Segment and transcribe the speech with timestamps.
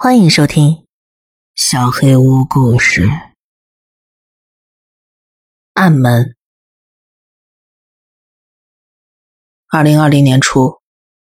[0.00, 0.70] 欢迎收听
[1.56, 3.06] 《小黑屋故事》。
[5.72, 6.36] 暗门。
[9.66, 10.80] 二零二零年初，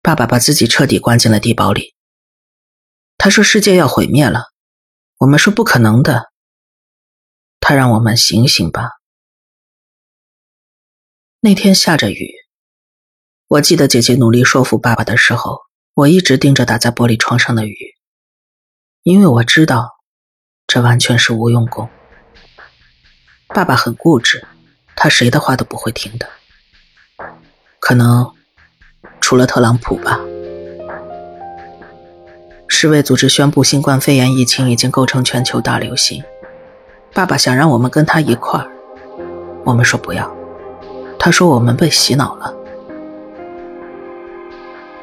[0.02, 1.94] 爸爸把自己彻底关进了地堡里。
[3.20, 4.46] 他说世界要毁灭了，
[5.18, 6.32] 我们说不可能的。
[7.60, 8.90] 他让我们醒醒吧。
[11.42, 12.34] 那天下着雨，
[13.46, 15.60] 我记得姐姐努力说服爸爸的时候，
[15.94, 17.95] 我一直盯着打在玻璃窗上的雨。
[19.05, 19.98] 因为我知道，
[20.66, 21.88] 这完全是无用功。
[23.49, 24.47] 爸爸很固执，
[24.95, 26.27] 他谁的话都不会听的。
[27.80, 28.33] 可能
[29.21, 30.20] 除了特朗普吧。
[32.67, 36.23] 世卫组织宣布新冠肺炎疫情已经构成全球大流行，
[37.13, 38.67] 爸爸想让我们跟他一块儿，
[39.63, 40.35] 我们说不要。
[41.19, 42.52] 他说我们被洗脑了。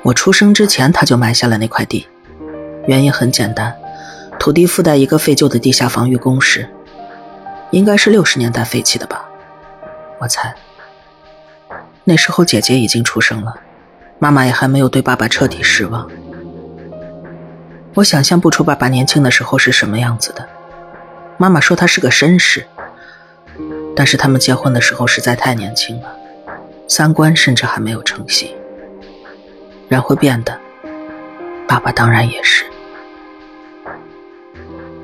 [0.02, 2.08] 我出生之前他就买下了那块地，
[2.88, 3.78] 原因很简单。
[4.42, 6.68] 土地附带一个废旧的地下防御工事，
[7.70, 9.24] 应该是六十年代废弃的吧，
[10.18, 10.52] 我猜。
[12.02, 13.54] 那时候姐姐已经出生了，
[14.18, 16.10] 妈妈也还没有对爸爸彻底失望。
[17.94, 20.48] 我想象不出爸爸年轻的时候是什么样子的。
[21.36, 22.66] 妈妈说他是个绅士，
[23.94, 26.16] 但是他们结婚的时候实在太年轻了，
[26.88, 28.52] 三观甚至还没有成型。
[29.88, 30.58] 人会变的，
[31.68, 32.64] 爸爸当然也是。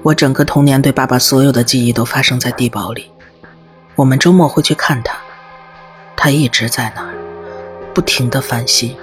[0.09, 3.11] 我整个童年对爸爸所有的记忆都发生在地堡里。
[3.95, 5.19] 我们周末会去看他，
[6.17, 7.13] 他一直在那儿，
[7.93, 8.97] 不停的翻新，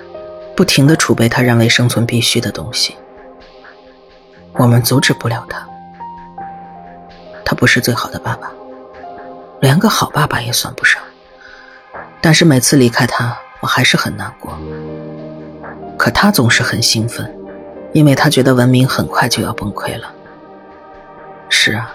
[0.56, 2.96] 不停的储备他认为生存必须的东西。
[4.54, 5.68] 我们阻止不了他。
[7.44, 8.52] 他不是最好的爸爸，
[9.60, 11.00] 连个好爸爸也算不上。
[12.20, 14.58] 但是每次离开他，我还是很难过。
[16.00, 17.32] 可他总是很兴奋，
[17.94, 20.12] 因为他觉得文明很快就要崩溃了。
[21.58, 21.90] 是啊，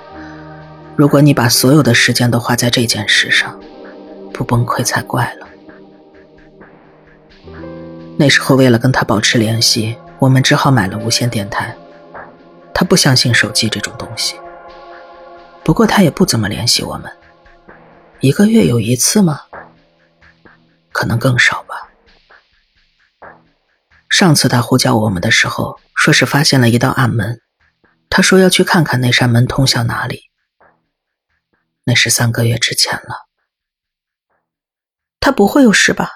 [0.96, 3.60] 如果你把所有的时间都花在这件事上，
[4.32, 5.46] 不崩溃才怪了。
[8.18, 11.76] 那时候为了跟他保持联系，我们只好买了无线电台。
[12.74, 14.34] 他不相信手机这种东西，
[15.62, 17.12] 不过他也不怎么联系我们，
[18.20, 19.42] 一个月有一次吗？
[20.90, 21.90] 可能更少吧。
[24.08, 27.40] 上次他呼叫我们的时候，说是发现了一道暗门。
[28.10, 30.24] 他说要去看看那扇门通向哪里。
[31.84, 33.16] 那是三个月之前了。
[35.18, 36.10] 他不会有事吧？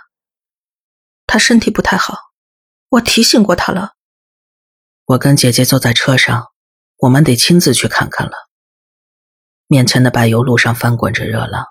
[1.26, 2.18] 他身体不太好，
[2.90, 3.94] 我提醒过他了。
[5.06, 6.52] 我跟姐姐坐在车上，
[6.96, 8.32] 我们得亲自去看看了。
[9.66, 11.66] 面前的柏油路上翻滚着热浪，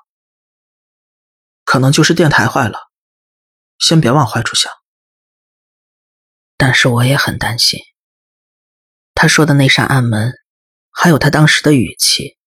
[1.63, 2.79] 可能就是电台坏了，
[3.77, 4.71] 先别往坏处想。
[6.57, 7.79] 但是我也很担心。
[9.15, 10.33] 他说的那扇暗门，
[10.91, 12.37] 还有他当时的语气，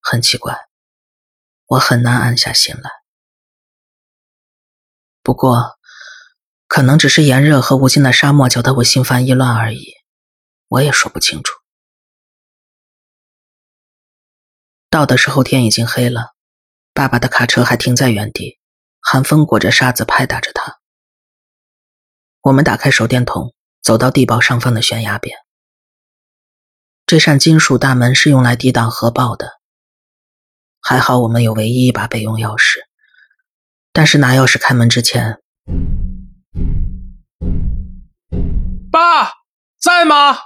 [0.00, 0.58] 很奇怪，
[1.66, 2.90] 我很难安下心来。
[5.22, 5.78] 不过，
[6.66, 9.94] 可能只是炎热和无尽的沙漠搅得我心烦意乱而已，
[10.68, 11.54] 我也说不清楚。
[14.90, 16.34] 到的时候天已经黑了，
[16.92, 18.58] 爸爸的卡车还停在原地，
[19.00, 20.78] 寒风裹着沙子拍打着他。
[22.42, 25.36] 我们打开手电筒，走到地堡上方的悬崖边。
[27.06, 29.60] 这扇金属大门是用来抵挡核爆的。
[30.80, 32.80] 还好我们有唯一一把备用钥匙，
[33.92, 35.40] 但是拿钥匙开门之前，
[38.90, 39.34] 爸
[39.80, 40.36] 在吗？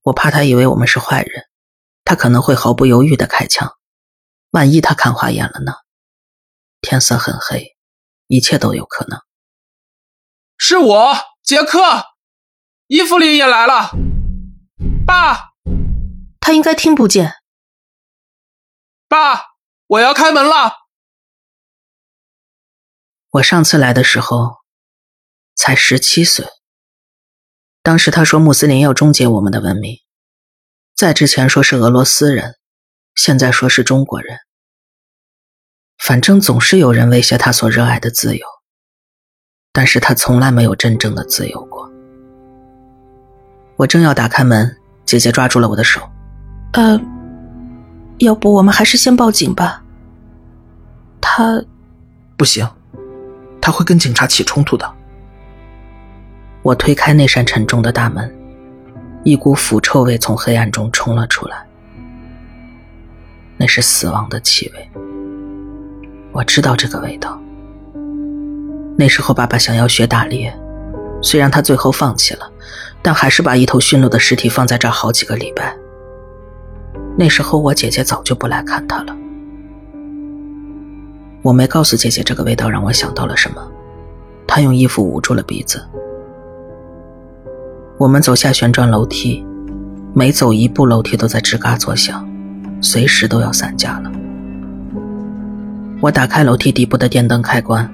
[0.00, 1.44] 我怕他以为我们是坏人，
[2.02, 3.76] 他可能会毫不犹豫的开枪。
[4.52, 5.74] 万一他看花眼了呢？
[6.80, 7.76] 天色很黑，
[8.28, 9.20] 一切都有可能。
[10.56, 11.78] 是我，杰克，
[12.86, 13.90] 伊芙琳也来了。
[15.10, 15.54] 爸，
[16.38, 17.32] 他应该听不见。
[19.08, 19.56] 爸，
[19.88, 20.86] 我要开门了。
[23.30, 24.58] 我上次来的时候
[25.56, 26.46] 才十七岁，
[27.82, 29.96] 当时他说穆斯林要终结我们的文明，
[30.94, 32.60] 在之前说是俄罗斯人，
[33.16, 34.38] 现在说是中国人。
[35.98, 38.46] 反正总是有人威胁他所热爱的自由，
[39.72, 41.90] 但是他从来没有真正的自由过。
[43.78, 44.76] 我正要打开门。
[45.04, 46.00] 姐姐抓住了我的手，
[46.72, 47.00] 呃，
[48.18, 49.82] 要不我们还是先报警吧。
[51.20, 51.62] 他
[52.36, 52.68] 不行，
[53.60, 54.90] 他会跟警察起冲突的。
[56.62, 58.32] 我推开那扇沉重的大门，
[59.24, 61.66] 一股腐臭味从黑暗中冲了出来，
[63.56, 64.90] 那是死亡的气味。
[66.32, 67.40] 我知道这个味道。
[68.96, 70.54] 那时候爸爸想要学打猎，
[71.22, 72.50] 虽然他最后放弃了。
[73.02, 75.76] 但还是把一头驯鹿的尸体放在这好几个礼拜。
[77.16, 79.16] 那时候我姐姐早就不来看他了。
[81.42, 83.66] 我没告诉姐姐这个味道让我想到了什么，
[84.46, 85.82] 她用衣服捂住了鼻子。
[87.96, 89.44] 我们走下旋转楼梯，
[90.14, 92.28] 每走一步楼梯都在吱嘎作响，
[92.80, 94.10] 随时都要散架了。
[96.00, 97.90] 我打开楼梯底部的电灯开关，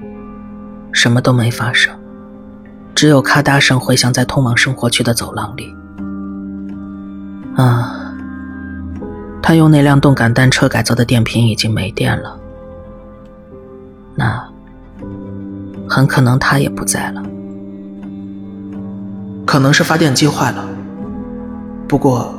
[0.91, 1.93] 什么都没发生，
[2.97, 5.71] 只有咔嗒声回响在通往生活区的走廊里。
[7.55, 8.11] 啊，
[9.39, 12.39] 他用那辆动感单车改造的电瓶已经没电了。
[14.15, 14.43] 那
[15.87, 17.21] 很可能他也不在了，
[19.45, 20.67] 可能是发电机坏了。
[21.87, 22.33] 不过，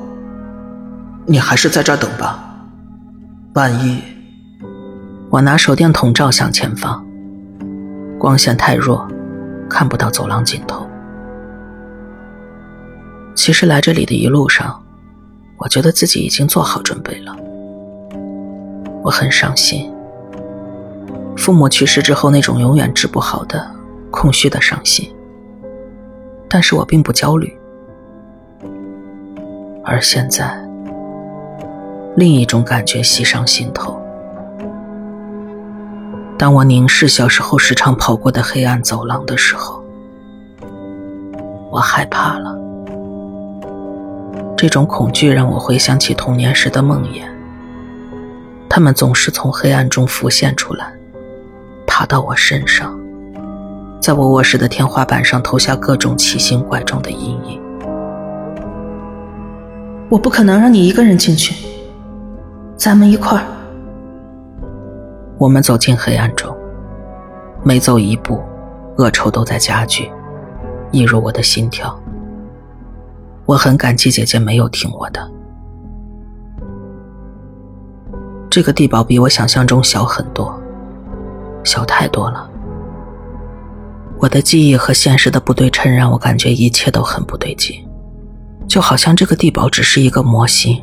[1.24, 2.66] 你还是在这儿等吧。
[3.54, 4.02] 万一……
[5.30, 7.06] 我拿手电筒照向前方，
[8.18, 9.06] 光线太弱，
[9.68, 10.86] 看不到走廊尽头。
[13.34, 14.82] 其实来这里的一路上，
[15.58, 17.36] 我觉得自己已经做好准备了。
[19.02, 19.92] 我很伤心。
[21.36, 23.70] 父母去世之后，那种永远治不好的
[24.10, 25.08] 空虚的伤心。
[26.48, 27.56] 但是我并不焦虑。
[29.84, 30.60] 而现在，
[32.16, 34.02] 另一种感觉袭上心头。
[36.38, 39.82] 当我凝视小时候时常跑过的黑暗走廊的时候，
[41.68, 42.56] 我害怕了。
[44.56, 47.24] 这种恐惧让我回想起童年时的梦魇，
[48.68, 50.92] 他们总是从黑暗中浮现出来。
[51.88, 52.96] 爬到我身上，
[54.00, 57.60] 在我卧室的天花板上投下各种奇形怪状的阴影。
[60.08, 61.52] 我不可能让你一个人进去，
[62.76, 63.44] 咱们一块儿。
[65.38, 66.52] 我们走进黑暗中，
[67.62, 68.42] 每走一步，
[68.96, 70.10] 恶臭都在加剧，
[70.90, 71.96] 溢入我的心跳。
[73.46, 75.30] 我很感激姐姐没有听我的。
[78.50, 80.60] 这个地堡比我想象中小很多。
[81.64, 82.50] 小太多了，
[84.18, 87.86] 我的记忆和现实的不对称让我感觉一切都很不对劲，
[88.66, 90.82] 就好像这个地堡只是一个模型，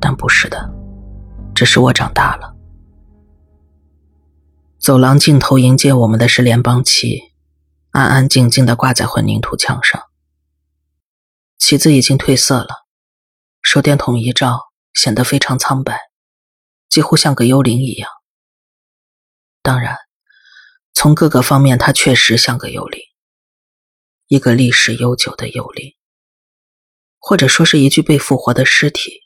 [0.00, 0.68] 但不是的，
[1.54, 2.49] 只是我长大了。
[4.80, 7.20] 走廊尽头迎接我们的是联邦旗，
[7.90, 10.02] 安安静静的挂在混凝土墙上，
[11.58, 12.86] 旗子已经褪色了，
[13.60, 16.00] 手电筒一照，显得非常苍白，
[16.88, 18.08] 几乎像个幽灵一样。
[19.60, 19.98] 当然，
[20.94, 23.02] 从各个方面，它确实像个幽灵，
[24.28, 25.94] 一个历史悠久的幽灵，
[27.18, 29.24] 或者说是一具被复活的尸体，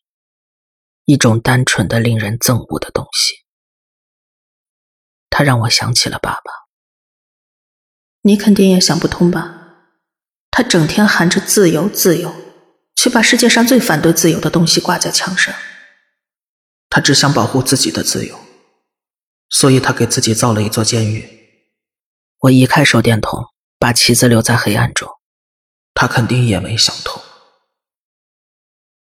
[1.04, 3.43] 一种单纯的、令人憎恶的东西。
[5.36, 6.52] 他让我想起了爸爸。
[8.22, 9.78] 你肯定也想不通吧？
[10.52, 12.32] 他整天喊着自由，自由，
[12.94, 15.52] 却把世界上最反对自由的东西挂在墙上。
[16.88, 18.38] 他只想保护自己的自由。
[19.50, 21.28] 所以他给自己造了一座监狱。
[22.42, 23.46] 我移开手电筒，
[23.76, 25.08] 把旗子留在黑暗中。
[25.94, 27.20] 他肯定也没想通。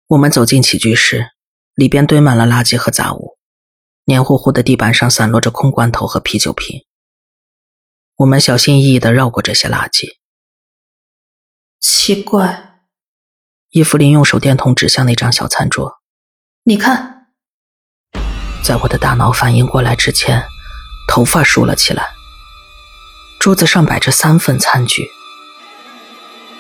[0.06, 1.32] 我们走进起居室，
[1.74, 3.35] 里边堆满了垃圾和杂物，
[4.08, 6.84] 黏糊糊的地板上散落着空罐头和啤酒瓶。
[8.18, 10.06] 我们小心翼翼地绕过这些垃圾。
[11.80, 12.82] 奇怪，
[13.70, 16.00] 伊芙琳用手电筒指向那张小餐桌，
[16.62, 17.26] 你看。
[18.62, 20.40] 在我的大脑反应过来之前，
[21.08, 22.10] 头发竖了起来。
[23.40, 25.08] 桌子上摆着三份餐具，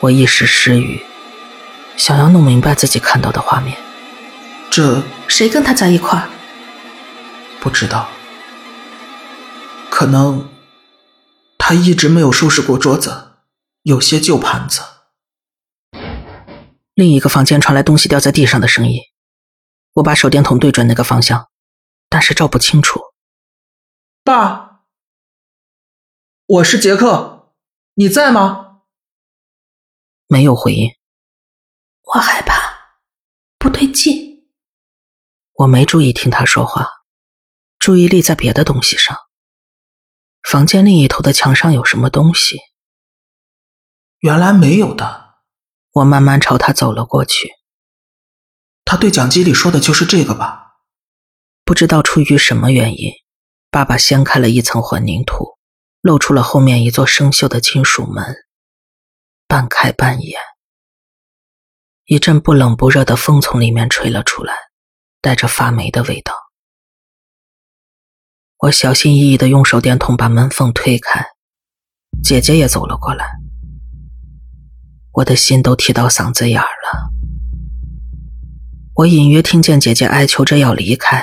[0.00, 1.00] 我一时失语，
[1.96, 3.78] 想要弄明白自己看到的画面。
[4.68, 6.28] 这谁跟他在一块儿？
[7.66, 8.08] 不知道，
[9.90, 10.48] 可能
[11.58, 13.38] 他一直没有收拾过桌子，
[13.82, 14.82] 有些旧盘子。
[16.94, 19.00] 另一个房间传来东西掉在地上的声音，
[19.94, 21.50] 我把手电筒对准那个方向。
[22.08, 23.00] 但是照不清楚。
[24.22, 24.82] 爸，
[26.46, 27.52] 我是杰克，
[27.94, 28.82] 你在吗？
[30.28, 30.88] 没有回应。
[32.02, 32.54] 我害怕，
[33.58, 34.46] 不对劲。
[35.54, 36.95] 我没注意听他说话，
[37.86, 39.16] 注意力在别的东西上。
[40.42, 42.58] 房间另一头的墙上有什么东西？
[44.18, 45.36] 原来没有的。
[45.92, 47.48] 我慢慢朝他走了过去。
[48.84, 50.78] 他对讲机里说的就是这个吧？
[51.64, 53.12] 不知道出于什么原因，
[53.70, 55.56] 爸爸掀开了一层混凝土，
[56.00, 58.34] 露出了后面一座生锈的金属门，
[59.46, 60.40] 半开半掩。
[62.06, 64.56] 一阵不冷不热的风从里面吹了出来，
[65.20, 66.34] 带着发霉的味道。
[68.58, 71.26] 我小心翼翼的用手电筒把门缝推开，
[72.22, 73.26] 姐姐也走了过来。
[75.12, 77.10] 我的心都提到嗓子眼儿了。
[78.94, 81.22] 我隐约听见姐姐哀求着要离开，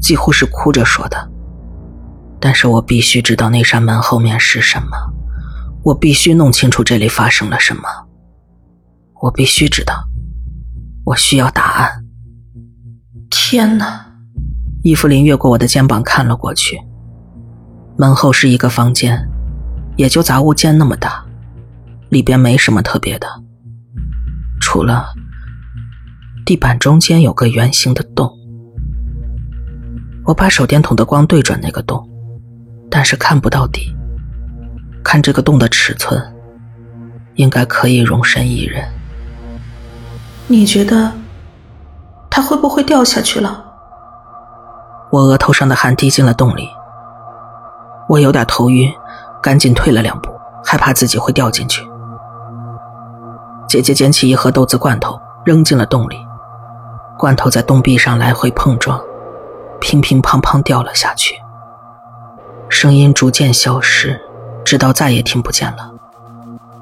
[0.00, 1.30] 几乎是哭着说的。
[2.40, 4.96] 但是我必须知道那扇门后面是什么，
[5.84, 7.82] 我必须弄清楚这里发生了什么。
[9.20, 10.02] 我必须知道，
[11.04, 12.06] 我需要答案。
[13.30, 14.09] 天哪！
[14.82, 16.80] 伊芙琳越过我的肩膀看了过去，
[17.96, 19.28] 门后是一个房间，
[19.96, 21.24] 也就杂物间那么大，
[22.08, 23.26] 里边没什么特别的，
[24.60, 25.06] 除了
[26.44, 28.30] 地板中间有个圆形的洞。
[30.24, 32.06] 我把手电筒的光对准那个洞。
[32.92, 33.94] 但是看不到底。
[35.04, 36.20] 看这个洞的尺寸，
[37.36, 38.84] 应该可以容身一人。
[40.48, 41.12] 你觉得
[42.28, 43.64] 他会不会掉下去了？
[45.10, 46.70] 我额头上的汗滴进了洞里。
[48.08, 48.92] 我有点头晕，
[49.42, 50.30] 赶紧退了两步，
[50.64, 51.88] 害怕自己会掉进去。
[53.68, 56.18] 姐姐捡起一盒豆子罐头，扔进了洞里。
[57.18, 59.00] 罐头在洞壁上来回碰撞，
[59.80, 61.36] 乒乒乓乓掉了下去。
[62.68, 64.20] 声音逐渐消失，
[64.64, 65.90] 直到再也听不见了。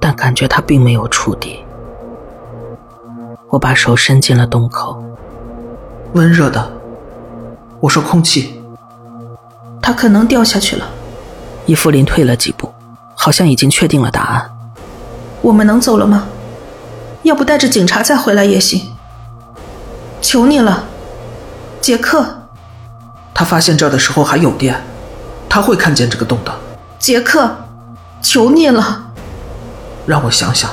[0.01, 1.65] 但感觉它并没有触底。
[3.51, 5.03] 我把手伸进了洞口，
[6.13, 6.78] 温热的。
[7.81, 8.61] 我说空气。
[9.81, 10.89] 他可能掉下去了。
[11.67, 12.73] 伊芙琳退了几步，
[13.15, 14.51] 好像已经确定了答案。
[15.43, 16.27] 我们能走了吗？
[17.23, 18.81] 要不带着警察再回来也行。
[20.21, 20.85] 求你了，
[21.81, 22.43] 杰克。
[23.35, 24.81] 他发现这儿的时候还有电。
[25.49, 26.53] 他会看见这个洞的，
[26.99, 27.57] 杰克，
[28.21, 29.11] 求你了，
[30.07, 30.71] 让我想想。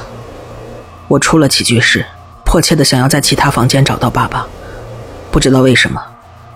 [1.07, 2.05] 我出了起居室，
[2.43, 4.45] 迫切的想要在其他房间找到爸爸。
[5.31, 6.01] 不知道为什么，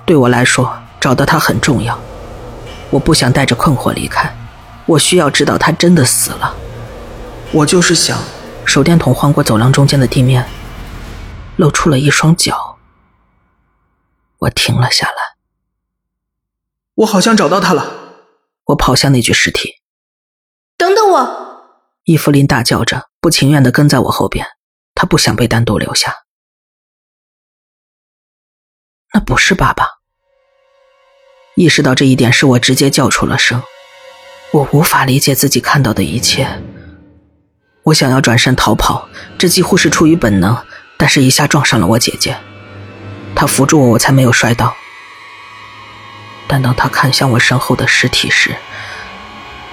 [0.10, 1.96] 对我来说找到他很重要。
[2.90, 4.36] 我不想带着困惑离开，
[4.88, 6.58] 我需要知道他真的死了。
[7.52, 8.18] 我就是想，
[8.66, 10.50] 手电筒晃过走廊中间的地面，
[11.58, 12.80] 露出了一双脚。
[14.40, 15.38] 我停了下来。
[16.96, 17.94] 我好像找到他了。
[18.64, 19.76] 我跑向那具尸体，
[20.76, 21.66] 等等我！
[22.06, 24.44] 伊芙琳大叫着，不情愿的跟在我后边。
[24.96, 26.24] 她不想被单独留下。
[29.14, 29.99] 那不是爸爸。
[31.60, 33.62] 意识到这一点，是我直接叫出了声。
[34.52, 36.48] 我无法理解自己看到的一切。
[37.84, 40.58] 我想要转身逃跑，这几乎是出于本能，
[40.96, 42.38] 但是一下撞上了我姐姐。
[43.36, 44.74] 她扶住我，我才没有摔倒。
[46.48, 48.56] 但当他看向我身后的尸体时，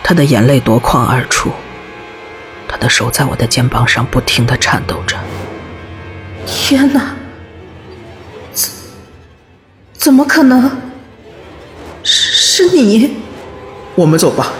[0.02, 1.52] 他的眼泪夺眶而出，
[2.66, 5.16] 他的手在我的肩膀上不停的颤抖着。
[6.44, 7.14] 天哪！
[8.52, 8.72] 怎
[9.92, 10.82] 怎么可能？
[12.56, 13.10] 是你？
[13.94, 14.50] 我们走吧，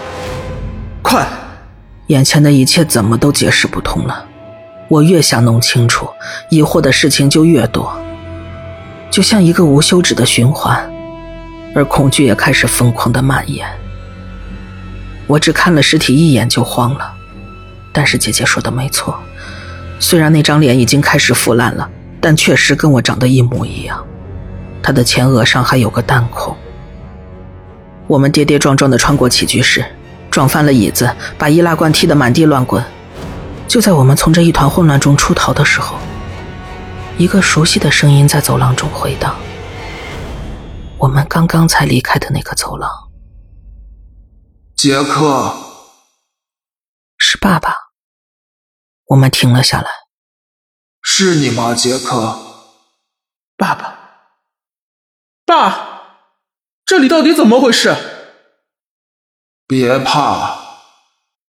[1.01, 1.27] 快！
[2.05, 4.23] 眼前的一切怎么都解释不通了。
[4.87, 6.07] 我越想弄清楚，
[6.51, 7.91] 疑惑的事情就越多，
[9.09, 10.87] 就像一个无休止的循环。
[11.73, 13.67] 而恐惧也开始疯狂的蔓延。
[15.25, 17.11] 我只看了尸体一眼就慌了，
[17.91, 19.17] 但是姐姐说的没错，
[19.99, 21.89] 虽然那张脸已经开始腐烂了，
[22.21, 24.05] 但确实跟我长得一模一样。
[24.83, 26.55] 他的前额上还有个弹孔。
[28.07, 29.85] 我们跌跌撞撞的穿过起居室，
[30.31, 32.83] 撞翻了椅子，把易拉罐踢得满地乱滚。
[33.67, 35.97] 就在我们从这一团混乱中出逃的时候，
[37.17, 39.35] 一个熟悉的声音在走廊中回荡。
[40.97, 42.89] 我们刚刚才离开的那个走廊，
[44.75, 45.53] 杰克，
[47.17, 47.75] 是爸爸。
[49.07, 49.87] 我们停了下来。
[51.01, 52.39] 是你吗，杰克？
[53.57, 53.99] 爸爸，
[55.45, 55.86] 爸，
[56.87, 57.93] 这里到底怎么回事？
[59.67, 60.57] 别怕。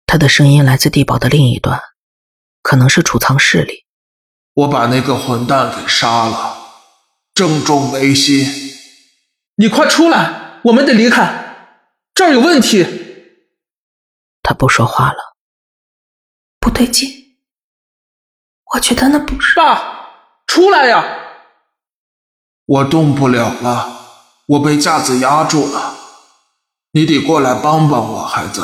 [0.08, 1.77] 他的声音来自地堡的另一端，
[2.62, 3.86] 可能是储藏室里。
[4.54, 6.58] 我把那个混蛋给杀了，
[7.34, 8.48] 正中眉心。
[9.58, 10.62] 你快出来！
[10.63, 11.74] 我们得离开，
[12.13, 12.86] 这儿有问题。
[14.42, 15.36] 他不说话了。
[16.62, 17.10] 不对劲，
[18.74, 20.08] 我觉得那不是爸，
[20.48, 21.04] 出来呀！
[22.65, 24.05] 我动不了了，
[24.48, 25.96] 我被架子压住了。
[26.92, 28.64] 你得过来帮帮我，孩子。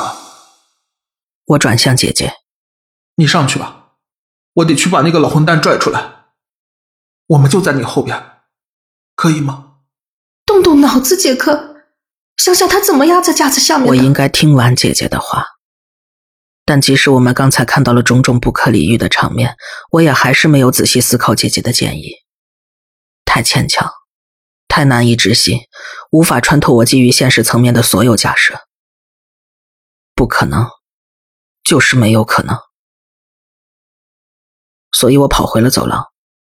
[1.46, 2.36] 我转向姐姐，
[3.16, 3.94] 你上去吧，
[4.54, 6.26] 我得去把那个老混蛋拽出来。
[7.28, 8.42] 我们就在你后边，
[9.16, 9.76] 可以吗？
[10.46, 11.76] 动动脑子，杰克，
[12.38, 15.46] 想想他怎么压在架子下面我应该听完姐姐的话，
[16.66, 19.56] 但即使我们刚才看到了种种不可理喻的场面，
[19.92, 22.14] 我也还是没有仔细思考姐姐的建议。
[23.26, 23.92] 太牵强，
[24.72, 25.60] 太难以置信，
[26.12, 28.62] 无法穿透我基于现实层面的所有假设。
[30.16, 30.70] 不可能，
[31.62, 32.58] 就是没有可能。
[34.94, 36.06] 所以我跑回了走廊，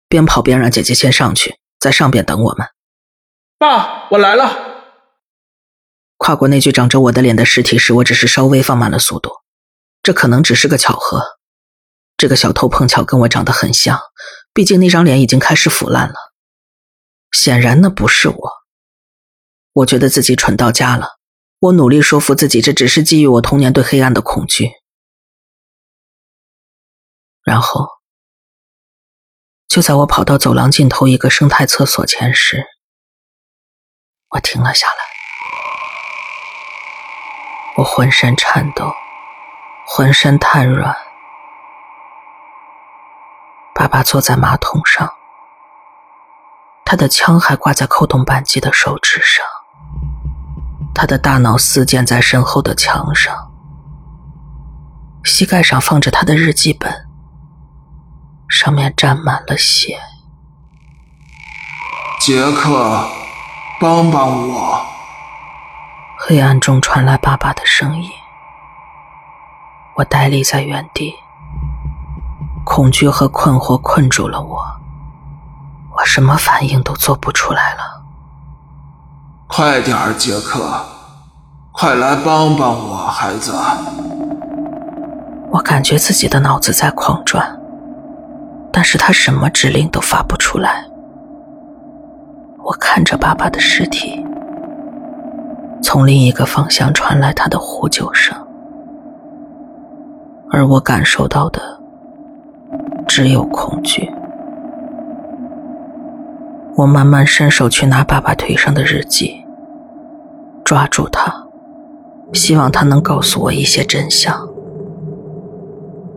[0.07, 2.67] 边跑边让姐姐先上去，在上边等我们。
[3.57, 4.85] 爸，我来了。
[6.17, 9.31] 跨过那具长着我的脸的尸体时，我只是稍微放慢了速度。
[10.03, 11.23] 这可能只是个巧合。
[12.17, 13.99] 这个小偷碰巧跟我长得很像，
[14.53, 16.30] 毕竟那张脸已经开始腐烂了。
[17.41, 18.51] 显然那不是我。
[19.73, 21.17] 我觉得自己蠢到家了。
[21.57, 24.69] 我努力说服自己，这只是基于我童年对黑暗的恐惧。
[27.41, 27.87] 然后，
[29.67, 32.63] 就在我跑到走廊尽头一个生态厕所前时，
[34.29, 34.93] 我停了下来。
[37.77, 38.93] 我浑身颤抖，
[39.87, 40.95] 浑身瘫软。
[43.73, 45.11] 爸爸坐在马桶上，
[46.91, 49.45] 他的枪还挂在扣动扳机的手指上。
[50.93, 53.49] 他的大脑四溅在身后的墙上，
[55.23, 57.07] 膝盖上放着他的日记本，
[58.49, 59.97] 上面沾满了血。
[62.19, 63.07] 杰克，
[63.79, 64.85] 帮帮我！
[66.19, 68.11] 黑暗中传来爸爸的声音。
[69.95, 71.15] 我呆立在原地，
[72.65, 74.80] 恐惧和困惑困住了我，
[76.01, 78.01] 我什么反应都做不出来了。
[79.47, 80.83] 快点儿，杰克，
[81.71, 83.53] 快来帮帮我，孩子！
[85.51, 87.55] 我感觉自己的脑子在狂转，
[88.73, 90.83] 但是他什么指令都发不出来。
[92.63, 94.25] 我看着爸爸的尸体，
[95.83, 98.35] 从另一个方向传来他的呼救声，
[100.49, 101.61] 而我感受到的
[103.07, 104.11] 只有恐惧。
[106.77, 109.43] 我慢慢伸手去拿爸爸腿上的日记。
[110.63, 111.47] 抓住他，
[112.33, 114.47] 希望他能告诉我一些真相。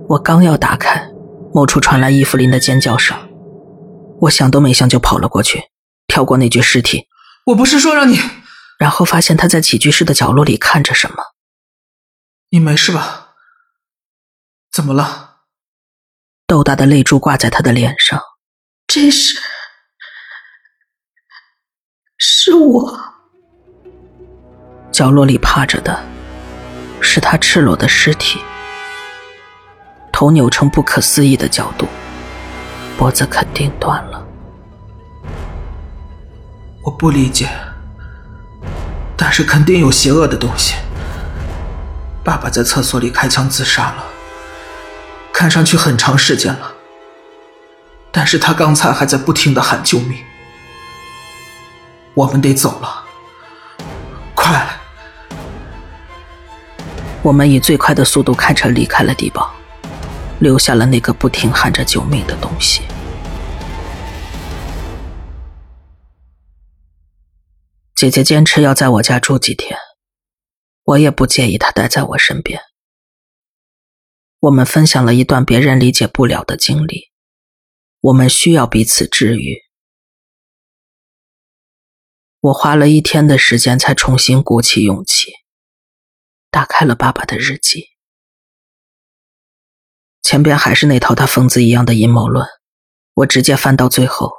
[0.09, 1.11] 我刚要打开，
[1.53, 3.17] 某处传来伊芙琳的尖叫声，
[4.21, 5.65] 我想都没想就跑了过去，
[6.07, 7.09] 跳过那具尸体。
[7.47, 8.19] 我不是说让你……
[8.79, 11.17] 然后发现他在起居室的角落里看着什么。
[12.51, 13.35] 你没事吧？
[14.71, 15.39] 怎么了？
[16.47, 18.21] 豆大的泪珠挂在他的脸上。
[18.87, 19.41] 这是……
[22.17, 23.01] 是我。
[24.93, 25.99] 角落里趴着的，
[27.01, 28.41] 是他赤裸的尸体，
[30.13, 31.89] 头扭成不可思议的角度，
[32.97, 34.25] 脖子肯定断了。
[36.83, 37.49] 我不理解，
[39.17, 40.75] 但是肯定有邪恶的东西。
[42.23, 44.05] 爸爸在厕所里开枪自杀了，
[45.33, 46.73] 看上去很长时间了，
[48.13, 50.19] 但是他刚才还在不停的喊救命。
[52.15, 53.05] 我们得走了，
[54.37, 54.81] 快！
[57.23, 59.53] 我们以最快的速度开车离开了地堡，
[60.39, 62.83] 留下了那个不停喊着救命的东西。
[67.97, 69.77] 姐姐坚持要在我家住几天，
[70.85, 72.61] 我也不介意她待在我身边。
[74.39, 77.11] 我们分享了一段别人理解不了的经历，
[78.03, 79.65] 我们需要彼此治愈。
[82.45, 85.33] 我花了一天的时间才重新鼓起勇气。
[86.51, 87.87] 打开了爸爸的日记，
[90.21, 92.47] 前边还是那套他疯子一样的阴谋论。
[93.15, 94.31] 我直接翻到最后，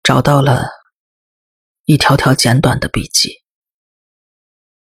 [0.00, 0.68] 找到了
[1.86, 3.42] 一条条简短的笔记。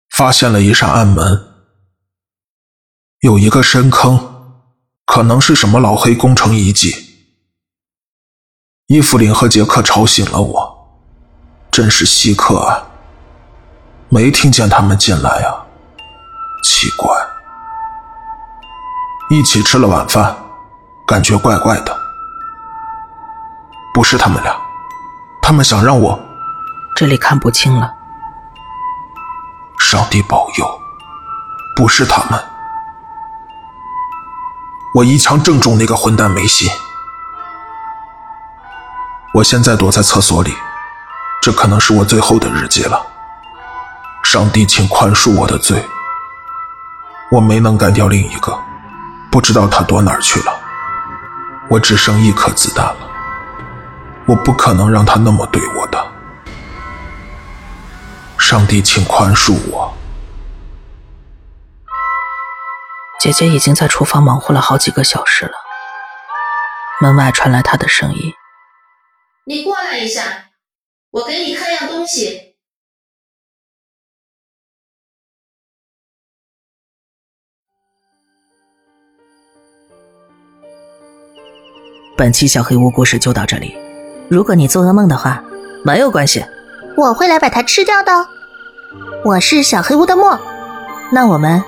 [0.10, 1.66] 发现了一扇暗门，
[3.20, 4.66] 有一个深坑，
[5.06, 6.94] 可能是什么老黑工程遗迹。
[8.88, 10.73] 伊芙琳和杰克吵醒了我，
[11.74, 12.86] 真是稀客啊！
[14.08, 15.66] 没听见他们进来啊。
[16.64, 17.12] 奇怪，
[19.32, 20.36] 一起吃了晚饭，
[21.08, 21.98] 感觉怪怪的。
[23.92, 24.56] 不是他们俩，
[25.42, 26.20] 他们想让我……
[26.96, 27.92] 这里看不清了。
[29.80, 30.80] 上帝保佑，
[31.76, 32.40] 不是他们。
[34.94, 36.70] 我一枪正中那个混蛋梅西。
[39.34, 40.54] 我现在躲在厕所里，
[41.44, 43.06] 这可能是我最后的日记了。
[44.24, 45.86] 上帝，请宽恕我的罪。
[47.30, 48.58] 我没能干掉另一个，
[49.30, 50.58] 不知道他躲哪儿去了。
[51.70, 53.10] 我只剩一颗子弹了，
[54.26, 56.12] 我不可能让他那么对我的。
[58.40, 59.94] 上帝，请宽恕我。
[63.20, 65.52] 姐姐已经在厨房忙活了好几个小时了。
[67.02, 68.34] 门外传来她的声音
[69.44, 70.22] ：“你过来一下，
[71.14, 72.56] 我给你看样东西。”
[82.18, 83.78] 本期小黑屋故事就到这里。
[84.28, 85.44] 如果你做噩梦的话，
[85.86, 86.44] 没有关系，
[86.98, 88.12] 我会来把它吃掉的。
[89.24, 90.40] 我是小黑屋的墨，
[91.12, 91.64] 那我们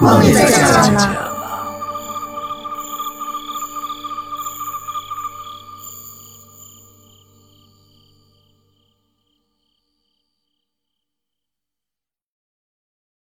[0.00, 1.33] 梦里再见了。